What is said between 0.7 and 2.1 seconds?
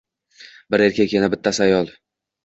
Biri erkak, yana bittasi ayol.